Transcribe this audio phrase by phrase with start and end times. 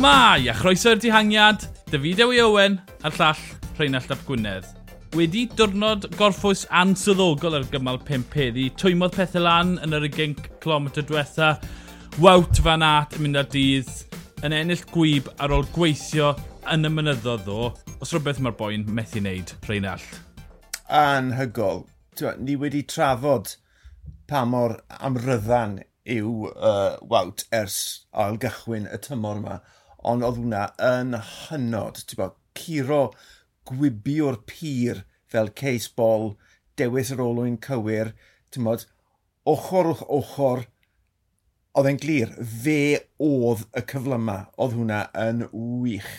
[0.00, 3.40] Shmai, a chroeso'r dihangiad, David Ewi Owen a'r llall
[3.76, 4.64] Rheinald Ap Gwynedd.
[5.12, 10.86] Wedi diwrnod gorffwys ansyddogol ar gymal 5 peddi, twymodd pethau lan yn yr 20 km
[10.96, 11.50] diwetha,
[12.24, 13.90] wawt fan at yn mynd ar dydd,
[14.40, 16.30] yn ennill gwyb ar ôl gweithio
[16.72, 17.66] yn y mynyddodd ddo.
[18.00, 20.06] Os rhywbeth mae'r boi'n methu wneud, Rheinald?
[20.88, 21.84] Anhygol.
[22.40, 23.52] Ni wedi trafod
[24.32, 25.82] pa mor amryddan
[26.16, 29.58] yw uh, wawt ers ail gychwyn y tymor yma
[30.06, 33.02] ond oedd hwnna yn hynod, ti'n bod, curo
[33.70, 36.34] gwibio'r pyr fel ceis bol,
[36.78, 38.14] dewis yr olwyn cywir,
[38.50, 38.86] ti'n bod,
[39.48, 40.64] ochr wrth ochr,
[41.78, 42.32] oedd e'n glir,
[42.64, 42.80] fe
[43.22, 46.10] oedd y cyflyma, oedd hwnna yn wych.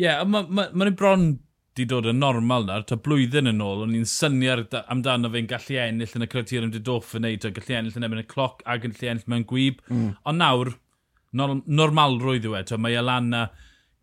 [0.00, 1.32] Ie, yeah, mae'n ma, ma, ma bron
[1.78, 5.78] di dod yn normal na, ta blwyddyn yn ôl, o'n i'n syniad amdano fe'n gallu
[5.84, 8.86] ennill yn y creadur yn didoffi neu, ta gallu ennill yn ebyn y cloc ac
[8.88, 10.08] yn gallu ennill mewn gwyb, mm.
[10.26, 10.72] ond nawr,
[11.36, 12.62] normalrwydd yw e.
[12.68, 13.44] Twa, mae e Alana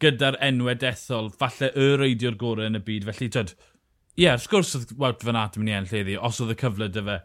[0.03, 3.07] gyda'r enwau dethol, falle y reidio'r gorau yn y byd.
[3.09, 3.53] Felly, tyd,
[4.17, 6.53] ie, yeah, wrth gwrs oedd Wout Van Aert yn mynd i enll eddi, os oedd
[6.53, 7.17] y cyfle dy fe.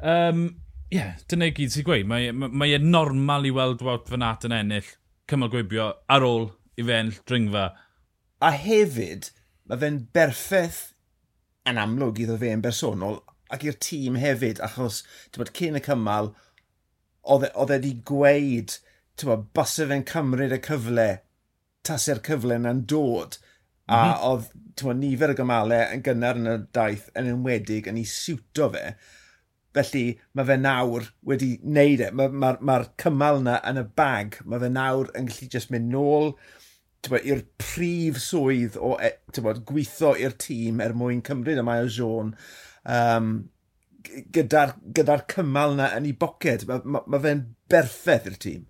[0.00, 0.44] Um,
[0.90, 2.08] ie, yeah, dyna i gyd sy'n gweud.
[2.10, 4.94] Mae, e, mae, mae e normal i weld Wout Van Aert yn ennill,
[5.30, 7.66] cymal gwibio, ar ôl i fe ennill dringfa.
[8.46, 9.32] A hefyd,
[9.68, 10.80] mae fe'n berffaith
[11.68, 15.02] yn amlwg iddo fe yn bersonol ac i'r tîm hefyd, achos
[15.36, 16.30] bod, cyn y cymal,
[17.26, 18.76] oedd e wedi e gweud
[19.28, 21.06] bod, basa fe'n cymryd y cyfle,
[21.86, 23.38] tasau'r cyfle yna'n dod.
[23.40, 23.96] Mm -hmm.
[23.96, 24.26] A mhm.
[24.30, 28.06] oedd, ti'n bod, nifer y gymalau yn gynnar yn y daith yn enwedig yn ei
[28.08, 28.84] siwto fe.
[29.74, 30.04] Felly,
[30.34, 32.08] mae fe nawr wedi wneud e.
[32.18, 34.40] Mae'r ma, ma, cymal yna yn y bag.
[34.46, 36.34] Mae fe nawr yn gallu just mynd nôl
[37.08, 41.88] i'r prif swydd o e, bod, gweithio i'r tîm er mwyn cymryd y mae o
[41.88, 42.34] Sion
[42.84, 43.30] um,
[44.34, 46.66] gyda'r gyda cymal yna yn ei boced.
[46.68, 48.66] Mae ma, ma fe'n berffaith i'r tîm.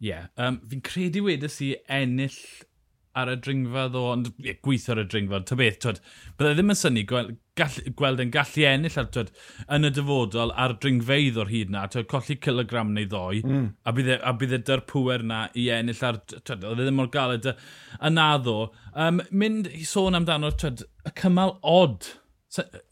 [0.00, 0.08] Ie.
[0.08, 0.26] Yeah.
[0.40, 2.40] Um, fi'n credu wedes i ennill
[3.18, 5.98] ar y dringfa ddo, ond yeah, gweithio ar y dringfa, ta beth, twyd,
[6.38, 9.32] bydde ddim yn syni gweld, gall, gweld yn gallu ennill ar, twyd,
[9.76, 13.66] yn y dyfodol ar dringfeidd o'r hyd na, twyd, colli kilogram neu ddoi, mm.
[13.82, 17.10] a bydde, a bydde dy'r pwer na i ennill ar, twyd, oedd e ddim mor
[17.12, 17.50] galed
[17.98, 18.56] yna ddo.
[18.94, 22.12] Um, mynd i sôn amdano, twyd, y cymal od,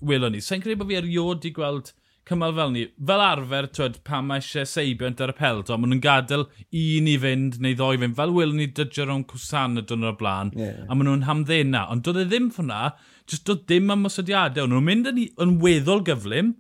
[0.03, 1.95] welon ni, sa'n credu bod fi erioed i gweld
[2.29, 2.85] cymal fel ni.
[3.11, 7.09] Fel arfer, twyd, pan mae eisiau seibio yn dyr y pelto, maen nhw'n gadael un
[7.09, 8.17] i fynd neu ddoi fynd.
[8.19, 10.85] Fel wyl ni dydjo rhwng cwsan y dyn o'r blaen, yeah.
[10.87, 11.87] a maen nhw'n hamddena.
[11.93, 12.93] Ond doedd e ddim ffwnna,
[13.31, 14.69] jyst doedd dim am osodiadau.
[14.69, 16.53] Ond nhw'n mynd yn, yn weddol gyflym,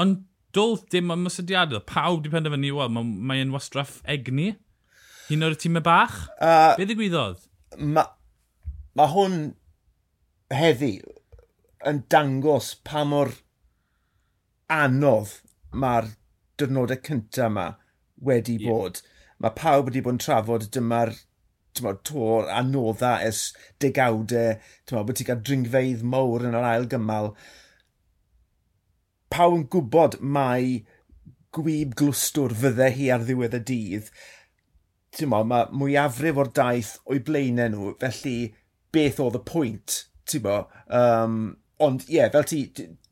[0.00, 0.24] ond
[0.56, 1.84] doedd dim am osodiadau.
[1.88, 4.54] Pawb di penderfynu, wel, mae'n mae wastraff egni.
[5.30, 6.24] Un o'r tîmau bach.
[6.40, 7.44] Uh, Be ddigwyddodd?
[7.78, 8.08] Mae
[8.98, 9.36] ma hwn
[10.50, 10.96] heddi
[11.86, 13.30] yn dangos pa mor
[14.70, 15.36] anodd
[15.82, 16.10] mae'r
[16.60, 17.66] dyrnodau cyntaf yma
[18.30, 18.70] wedi yeah.
[18.70, 19.02] bod.
[19.40, 21.14] Mae pawb wedi bod yn trafod dyma'r
[22.04, 23.50] tor anodda ers
[23.80, 24.58] degawdau,
[24.90, 27.32] bod ti'n cael dringfeidd mowr yn yr ail gymal.
[29.32, 30.80] Pawb yn gwybod mae
[31.54, 34.10] gwyb glwstwr fydde hi ar ddiwedd y dydd.
[35.16, 38.36] Tyma, mae mwyafrif o'r daith o'i blaenau nhw, felly
[38.94, 39.96] beth oedd y pwynt?
[40.30, 40.60] Tyma,
[40.94, 41.40] um,
[41.80, 42.62] Ond ie, yeah, fel ti,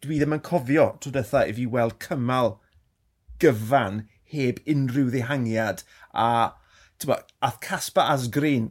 [0.04, 2.56] dwi ddim yn cofio trwy dethau i fi weld cymal
[3.42, 4.02] gyfan
[4.32, 6.28] heb unrhyw ddihangiad a
[7.00, 8.68] tyma, ath Casper Asgreen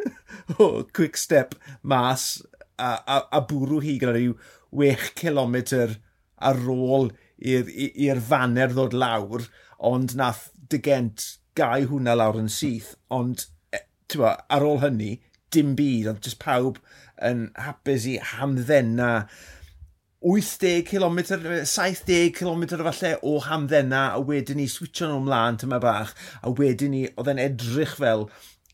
[0.58, 2.42] o quick step mas
[2.76, 4.36] a, a, a bwrw hi gyda rhyw
[4.82, 5.56] 6 km
[6.50, 9.46] ar ôl i'r faner ddod lawr,
[9.90, 13.80] ond nath dygent gau hwnna lawr yn syth, ond e,
[14.12, 15.14] tywa, ar ôl hynny,
[15.54, 16.80] dim byd, ond just pawb
[17.30, 19.12] yn hapus i hamddenna
[20.20, 21.18] 80 km,
[21.64, 26.12] 70 km falle o hamddenna a wedyn ni switcho nhw ymlaen tyma bach
[26.44, 28.26] a wedyn ni oedd e'n edrych fel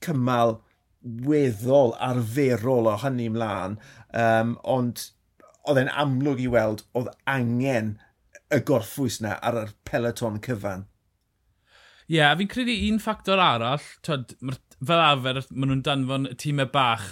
[0.02, 0.56] cymal
[1.26, 3.78] weddol arferol o hynny ymlaen
[4.10, 5.04] um, ond
[5.70, 7.94] oedd e'n amlwg i weld oedd angen
[8.50, 10.86] y gorffwys na ar y peloton cyfan.
[12.06, 17.06] Ie, yeah, fi'n credu un ffactor arall, mae'r fel arfer, maen nhw'n danfon tîmau bach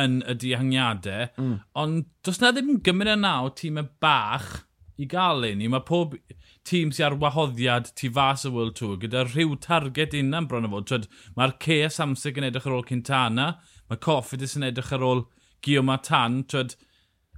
[0.00, 1.54] yn y dihangiadau, mm.
[1.82, 4.50] ond does na ddim gymryd yna o tîmau bach
[5.00, 5.64] i gael un.
[5.72, 6.16] Mae pob
[6.68, 10.72] tîm sy'n ar wahoddiad tu fas y World Tour gyda rhyw target unan bron o
[10.74, 11.08] fod.
[11.36, 13.50] Mae'r Cea Samsig yn edrych ar ôl Cintana,
[13.90, 15.24] mae Coffidus yn edrych ar ôl
[15.64, 16.42] Guillaume Tan.
[16.48, 16.76] Twyd,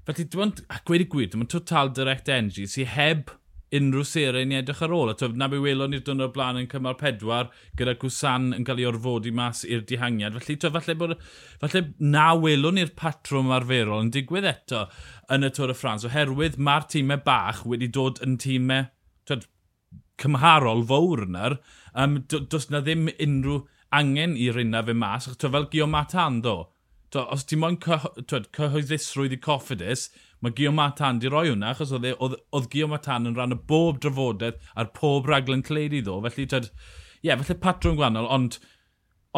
[0.06, 0.56] felly, dwi'n
[0.86, 3.32] gweud i gwir, dwi'n total direct energy sy'n heb
[3.76, 5.12] unrhyw serau ni'n edrych ar ôl.
[5.12, 8.82] A twf, na be welon ni'r dwrnod blaen yn cymal pedwar gyda Gwsan yn cael
[8.82, 10.36] ei orfodi mas i'r dihangiad.
[10.38, 11.14] Felly, twf, falle, bod,
[11.62, 14.84] falle na welon ni'r patrwm arferol yn digwydd eto
[15.32, 16.06] yn y Tôr y Ffrans.
[16.08, 18.90] Oherwydd mae'r tîmau bach wedi dod yn tîmau
[19.30, 19.48] twf,
[20.22, 21.54] cymharol fawr yna.
[21.92, 25.30] Um, does na ddim unrhyw angen i rinna fe mas.
[25.32, 26.71] Twf, fel Gio Matan ddo
[27.14, 30.08] to, os ti moyn cyhoeddusrwydd i Coffidus,
[30.42, 33.58] mae Gio Matan di roi hwnna, achos oedd, oedd, oedd Gio Matan yn rhan o
[33.70, 36.18] bob drafodaeth ar pob raglen cledu ddo.
[36.26, 36.62] Felly, ie,
[37.28, 38.58] yeah, felly patrwm gwannol, ond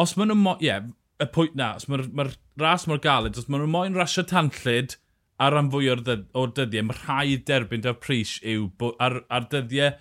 [0.01, 0.55] os maen nhw'n...
[0.59, 0.87] Ie, yeah,
[1.21, 2.25] y pwynt na, os mae'r ma
[2.59, 4.97] ras mor galed, os maen nhw'n moyn rasio tanllid
[5.39, 8.67] ar ran fwy o'r, dyd, o'r dyddiau, mae rhai derbyn da'r pris yw
[9.03, 9.95] ar, ar dyddiau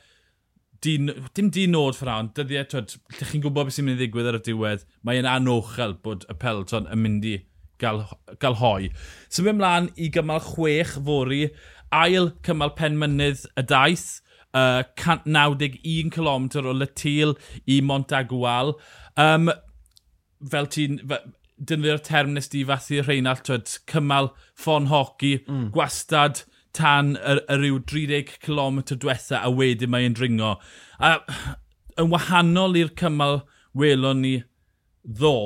[0.84, 4.02] Dyn, dim di nod ffra, ond dyddiau, twyd, lle chi'n gwybod beth sy'n mynd i
[4.02, 7.38] ddigwydd ar y diwedd, mae'n anochel bod y pelton yn mynd i
[7.82, 8.04] gael,
[8.42, 8.90] gael hoi.
[9.32, 11.46] Symud ymlaen i gymal chwech fori,
[11.94, 14.20] ail cymal penmynydd y daith,
[14.54, 17.36] uh, 191 km o Lytil
[17.66, 18.74] i Montagual.
[19.16, 19.50] Um,
[20.50, 21.00] fel ti'n
[21.54, 25.68] dynyddio'r term nes di fathu Rheinald, twyd, cymal ffon hoci, mm.
[25.74, 26.44] gwastad
[26.74, 30.56] tan y, y rhyw 30 km diwetha a wedyn mae'n dringo.
[30.98, 31.20] A
[32.00, 33.44] yn wahanol i'r cymal
[33.78, 34.34] welon ni
[35.04, 35.36] ddo,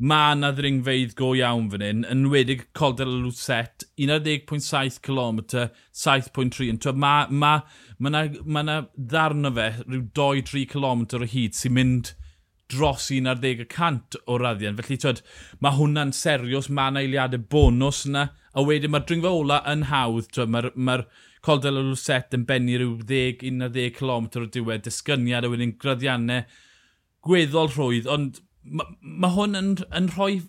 [0.00, 5.42] mae yna ddringfeidd go iawn fan hyn, yn wedig Coldel y Lwset, 11.7 km,
[5.92, 6.94] 7.3.
[6.96, 7.52] Mae ma,
[7.98, 12.14] ma, ma ma ddarn o fe rhyw 2-3 km o hyd sy'n mynd
[12.70, 14.78] dros 11% o raddian.
[14.78, 15.24] Felly, twyd,
[15.60, 20.40] mae hwnna'n serios, mae yna eiliadau bonus yna, a wedyn mae'r dringfa ola yn hawdd.
[20.48, 21.02] Mae'r ma
[21.44, 26.44] Coldel y Lwset yn benni rhyw 10-11 km o diwedd, disgyniad a wedyn graddiannau
[27.24, 30.42] gweddol rhwydd, ond mae ma hwn yn, yn rhoi...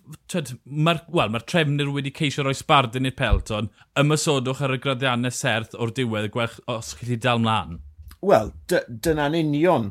[0.64, 3.70] Mae'r well, ma trefnir wedi ceisio rhoi sbardyn i'r pelton.
[3.98, 7.80] Ymysodwch ar y graddiannau serth o'r diwedd gwech os chi wedi dal mlaen.
[8.22, 9.90] Wel, dyna'n union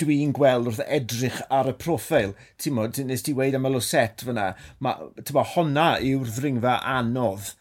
[0.00, 2.36] dwi'n gweld wrth edrych ar y profil.
[2.62, 4.52] Ti'n modd, nes ti weid am y loset fyna.
[4.78, 7.52] Mae, ma, honna yw'r ddringfa anodd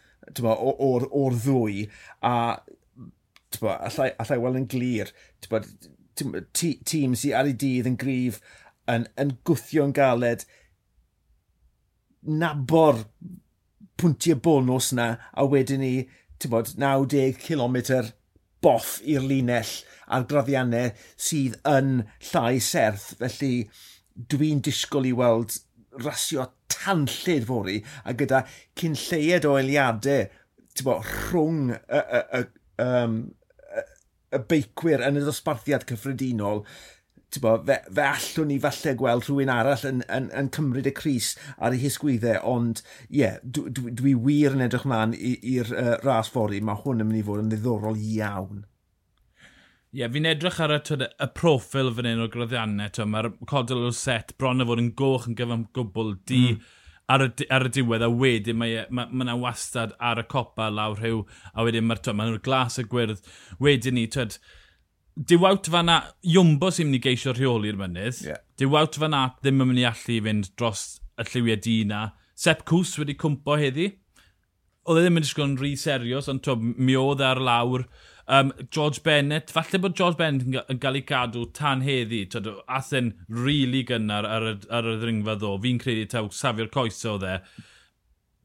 [0.45, 1.87] o'r, or ddwy.
[2.21, 2.33] A
[3.61, 5.13] mo, allai, allai weld yn glir,
[6.19, 8.41] tîm sy'n ar ei dydd yn gryf
[8.91, 10.45] yn, yn gwthio'n galed
[12.21, 13.03] nabor
[13.99, 15.93] pwyntiau bonus na a wedyn ni,
[16.39, 17.77] ti'n bod, 90 km
[18.63, 19.71] boff i'r linell
[20.11, 23.13] a'r graddiannau sydd yn llai serth.
[23.19, 23.69] Felly
[24.31, 25.59] dwi'n disgwyl i weld
[26.03, 28.43] rasio tanllid fori a gyda
[28.79, 30.27] cyn lleied o eiliadau
[30.85, 32.41] bo, rhwng y, y, y,
[32.83, 33.17] um,
[34.31, 36.63] y beicwyr yn y dosbarthiad cyffredinol
[37.37, 41.35] bo, fe, fe allwn ni falle gweld rhywun arall yn, yn, yn cymryd y Cris
[41.57, 45.93] ar ei hisgwyddau, ond ie, yeah, dwi, dwi, dwi wir yn edrych mlaen i'r uh,
[46.01, 48.63] ras fori, mae hwn yn mynd i fod yn ddiddorol iawn.
[49.89, 53.05] Ie, yeah, fi'n edrych ar y, twyd, y profil fan hyn o'r graddiannau.
[53.09, 56.67] Mae'r codol o'r set bron o fod yn goch yn gyfan gwbl di mm.
[57.13, 60.69] ar, y, ar y diwedd, a wedyn mae yna ma, ma wastad ar y copa
[60.73, 61.23] lawr rhyw,
[61.53, 63.25] a wedyn mae'r ma glas y gwyrdd.
[63.65, 64.37] Wedyn ni, twyd,
[65.19, 68.21] Dywawt fan at, Iwmbo sy'n mynd i geisio rheoli'r mynydd.
[68.23, 68.39] Yeah.
[68.59, 70.83] Dywawt fan at ddim yn mynd i allu fynd dros
[71.19, 72.05] y lliwiau di na.
[72.39, 73.89] Sepp Cws wedi cwmpo heddi.
[74.87, 77.83] Oedd e ddim yn disgwyl yn rhy serios, ond to, mi oedd e ar lawr.
[78.31, 82.21] Um, George Bennett, falle bod George Bennett yn cael ei cadw tan heddi.
[82.31, 85.57] Tod, athyn rili really gynnar ar, ar, ar y ddringfa ddo.
[85.65, 87.39] Fi'n credu taw safio'r coes oedd e.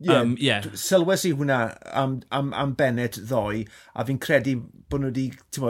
[0.03, 0.67] Yeah, um, yeah.
[0.75, 1.61] Sylwes i hwnna
[1.95, 3.63] am, am, am Bennett ddoe,
[3.95, 4.59] a fi'n credu
[4.91, 5.69] bod nhw wedi, ti'n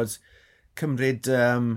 [0.79, 1.75] cymryd um,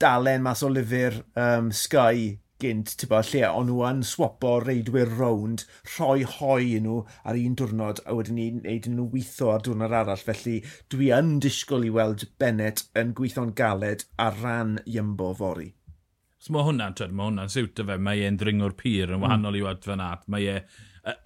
[0.00, 5.10] dalen mas o lyfr um, Sky gynt, ti'n bod, lle o'n nhw yn swapo reidwyr
[5.16, 9.96] rownd, rhoi hoi nhw ar un diwrnod, a wedyn ni wneud nhw weithio ar diwrnod
[9.96, 10.24] arall.
[10.26, 10.58] Felly
[10.92, 15.70] dwi yn disgwyl i weld Bennett yn gweithio'n galed ar ran Iymbo fori.
[16.40, 19.26] So, mae hwnna'n tred, mae hwnna'n siwt o fe, mae e'n dringwr pyr yn hmm.
[19.26, 19.60] wahanol mm.
[19.60, 20.60] i wad fan at, mae e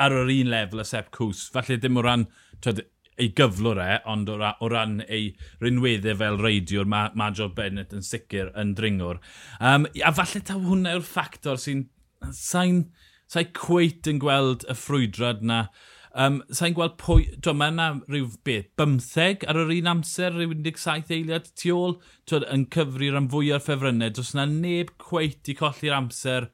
[0.02, 2.28] ar yr un lefel y Sepp Cws, falle dim o ran
[2.62, 2.84] tred,
[3.20, 5.30] ei gyflwr e, ond o, ra, o ran ei
[5.62, 9.20] rinweddau fel reidiwr, mae ma Joe Bennett yn sicr yn dringwr.
[9.60, 11.88] Um, a falle ta hwnna yw'r ffactor sy'n...
[12.34, 12.86] Sa'n
[13.28, 15.66] sa cweit yn gweld y ffrwydrad na.
[16.14, 17.26] Um, sa'n gweld pwy...
[17.42, 21.96] Dwi'n mae yna rhyw beth, bymtheg ar yr un amser, rhyw 17 eiliad tu ôl,
[22.30, 24.12] twyd, yn cyfri rhan fwy o'r ffefrynnau.
[24.14, 26.50] Does yna neb cweit i colli'r amser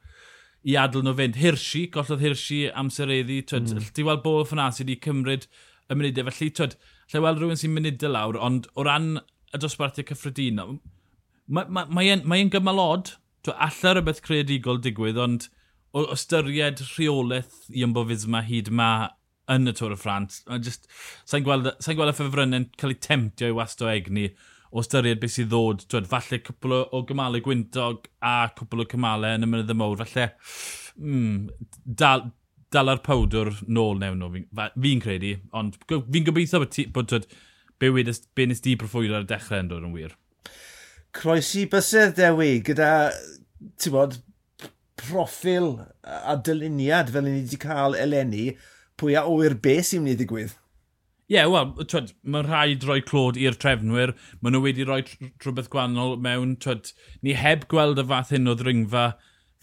[0.64, 1.40] i adl nhw fynd.
[1.40, 3.40] Hirsi, gollodd Hirsi amser eddi.
[3.49, 3.90] Twyd, mm.
[3.97, 5.49] Ti weld bod ffynasi wedi cymryd
[5.91, 6.31] y munudau.
[6.31, 6.77] Felly, twyd,
[7.13, 9.17] lle weld rhywun sy'n munudau lawr, ond o ran
[9.51, 10.77] y dosbarthiau cyffredinol,
[11.51, 13.17] mae'n ma, ma, ma, ma gymal od.
[13.41, 15.49] Tw, alla rhywbeth creadigol digwydd, ond
[15.97, 18.91] o ystyried rheolaeth i ymbofydd yma hyd yma
[19.51, 20.37] yn y Tôr y Ffrant.
[20.47, 24.29] Sa'n gweld, sa gweld y ffefrynnau'n cael eu temtio i wasto egni
[24.71, 25.87] o ystyried beth sydd ddod.
[25.91, 29.79] Twyd, falle cwpl o o gymalau gwyntog a cwpl o cymalau yn y mynydd y
[29.81, 29.99] mawr.
[30.05, 30.29] Falle,
[31.01, 32.29] mm, dal,
[32.75, 35.35] dala'r powdwr nôl newn nhw, fi'n fi credu.
[35.57, 37.27] Ond fi'n gobeithio bod, ti, bod twyd,
[37.83, 40.17] be, wedys, be nes di profwyr ar y dechrau yn dod yn wir.
[41.17, 42.91] Croesi bysedd, Dewi, gyda,
[43.83, 44.19] ti'n bod,
[45.00, 45.73] proffil
[46.05, 48.50] a dyluniad fel ni wedi cael eleni,
[49.00, 50.55] pwy a o'r beth sy'n mynd i ddigwydd?
[51.31, 54.17] Ie, yeah, wel, twyd, mae rhaid rhoi clod i'r trefnwyr.
[54.43, 56.91] Maen nhw wedi rhoi rhywbeth gwannol mewn, twyd,
[57.23, 59.05] ni heb gweld y fath hyn o ddringfa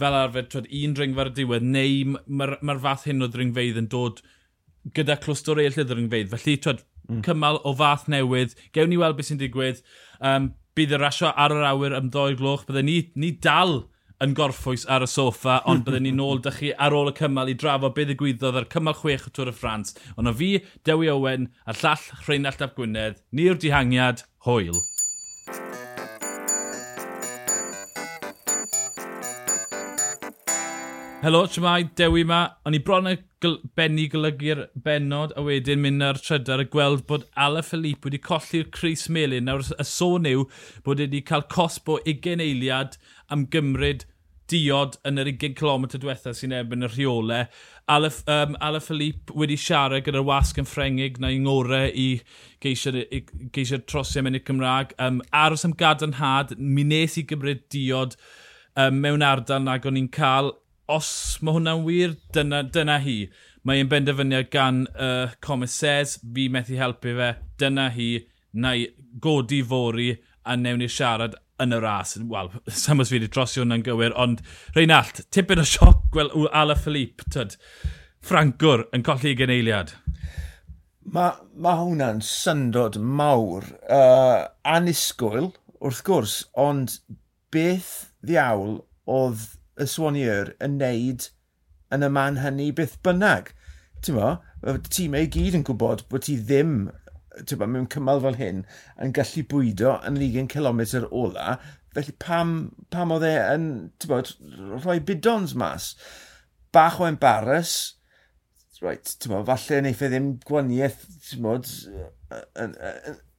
[0.01, 3.80] fel arfer twyd, un dringfa ar y diwedd, neu mae'r ma fath hyn o dringfeidd
[3.82, 4.22] yn dod
[4.96, 6.32] gyda clwstwr eill y dringfeidd.
[6.34, 7.24] Felly, twyd, mm.
[7.25, 9.84] cymal o fath newydd, gewn ni weld beth sy'n digwydd.
[10.22, 13.80] Um, bydd y rasio ar yr awyr am ddoi gloch, byddai ni, ni dal
[14.24, 17.51] yn gorffwys ar y soffa, ond byddwn ni nôl dych chi ar ôl y cymal
[17.51, 19.98] i drafod beth y gwyddodd ar cymal chwech o Tŵr y Ffrans.
[20.18, 20.51] Ond o fi,
[20.86, 24.77] Dewi Owen, a llall Rheinald Ap Gwynedd, ni'r dihangiad, hwyl.
[31.28, 32.38] helo, trymau, dewi yma.
[32.64, 37.02] O'n i bron y gyl benni golygu'r benod, a wedyn mynd ar trydar a gweld
[37.10, 39.44] bod Ala Philippe wedi colli'r Cris Melin.
[39.50, 40.46] Nawr, y sôn yw
[40.86, 42.96] bod e wedi cael cosbo 20 eiliad
[43.34, 44.06] am gymryd
[44.48, 47.50] diod yn yr 20 km diwethaf sy'n ebyn y rheolau.
[47.92, 52.06] Ala, um, Ala Philippe wedi siarad gyda'r wasg yn ffrengig na i ngore i
[52.64, 53.02] geisio'r
[53.52, 54.96] geisio trosiau mewn i'r Cymraeg.
[54.96, 58.16] Um, aros am gadarnhad, mi nes i gymryd diod
[58.78, 60.54] um, mewn ardal nag o'n i'n cael
[60.91, 61.10] os
[61.41, 63.17] mae hwnna'n wir, dyna, dyna hi.
[63.67, 68.12] Mae'n benderfyniad gan uh, comisers, fi methu helpu fe, dyna hi,
[68.53, 68.88] na i
[69.22, 70.13] godi fori
[70.48, 72.15] a newn ni siarad yn y ras.
[72.32, 72.51] Wel,
[72.84, 74.44] sam os fi wedi drosio hwnna'n gywir, ond
[74.77, 77.58] Reinald, tipyn o sioc, wel, Ala Philippe, tyd,
[78.27, 79.94] Ffrancwr yn colli i geneiliad.
[81.08, 86.98] Mae ma hwnna'n syndod mawr, uh, anisgwyl, wrth gwrs, ond
[87.53, 89.46] beth ddiawl oedd
[89.78, 91.30] y swanier yn neud
[91.94, 93.52] yn y man hynny byth bynnag.
[94.04, 94.32] Ti'n mo,
[94.92, 96.88] tîm ei gyd yn gwybod bod ti ddim
[97.58, 98.64] bo, mewn cymal fel hyn
[99.04, 100.82] yn gallu bwydo yn 20 km
[101.12, 101.58] ola,
[101.96, 102.56] felly pam,
[102.94, 103.68] pam oedd e yn
[104.10, 104.34] bod,
[104.84, 105.94] rhoi bidons mas.
[106.76, 107.76] Bach o embarrass,
[108.82, 111.06] right, bo, falle wneud e ddim gwaniaeth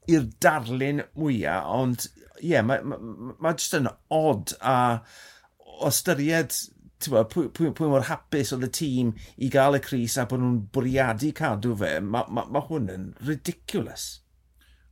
[0.09, 4.77] i'r darlun mwyaf, ond ie, yeah, mae ma, ma, ma, ma jyst yn od a
[5.85, 6.55] o styried
[7.05, 10.61] pwy, pwy, pwy mor hapus oedd y tîm i gael y Cris a bod nhw'n
[10.75, 14.09] bwriadu cadw fe, mae ma, ma hwn yn ridiculous.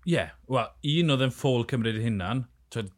[0.07, 2.45] Ie, yeah, wel, un oedd yn ffôl cymryd hynna'n,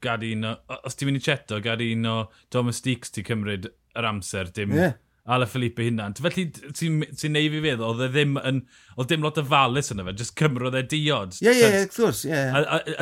[0.04, 0.54] gad un o,
[0.84, 2.16] os ti'n mynd i cheto, gad un o
[2.52, 4.98] domestiques ti cymryd yr amser, dim yeah.
[5.28, 6.14] Ala Felipe hynna'n.
[6.24, 8.62] Felly ti'n ti neu fi feddwl, oedd e ddim yn,
[8.96, 11.36] oedd dim lot o falus yna fe, jyst cymrodd e diod.
[11.44, 12.40] Ie, ie, wrth gwrs, ie.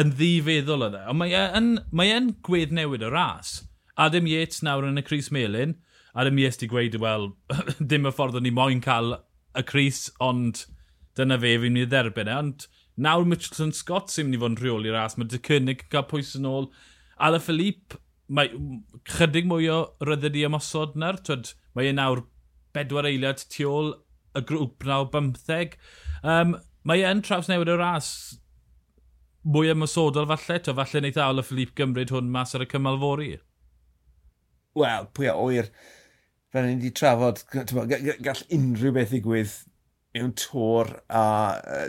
[0.03, 3.61] Yn ddifeddwl oedd e, ond mae e e'n gwedd newid o ras.
[3.97, 5.77] Adam Yates nawr yn y Cris Melin.
[6.17, 7.31] Adam Yates di gweud, wel,
[7.93, 9.19] dim y ffordd o'n i moyn cael
[9.57, 10.65] y Cris, ond
[11.17, 12.37] dyna fe fi'n mynd i dderbyn e.
[12.37, 12.67] Ond
[13.01, 15.17] nawr Mitchelton Scott sy'n mynd i fod yn rheoli ras.
[15.17, 16.71] Mae Dycynnig yn cael pwys yn ôl.
[17.17, 18.51] Ala Philippe, mae
[19.17, 21.21] chydig mwy o ryddyd i ymosod na'r.
[21.25, 22.25] Twyd, mae e nawr
[22.77, 23.95] bedwar eiliad tu ôl
[24.37, 25.79] y grŵp naw bymtheg.
[26.21, 28.11] Um, mae e'n traws newid y ras
[29.47, 33.37] mwy ymwysodol falle, to falle wneud Ala Philippe gymryd hwn mas ar y cymal fori
[34.79, 35.71] wel, pwy a oer,
[36.53, 39.57] fel ni wedi trafod, gall unrhyw beth ddigwydd
[40.17, 41.25] mewn tor a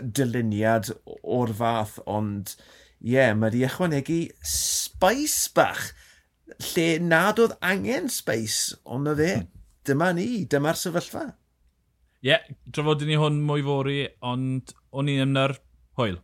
[0.02, 0.90] dyluniad
[1.22, 5.90] o'r fath, ond ie, yeah, mae wedi ychwanegu spais bach,
[6.72, 9.50] lle nad oedd angen spais, ond na fe, hmm.
[9.88, 11.28] dyma ni, dyma'r sefyllfa.
[12.18, 15.60] Ie, yeah, drafodyn ni hwn mwy fori, ond o'n i'n ymna'r
[16.00, 16.18] hwyl.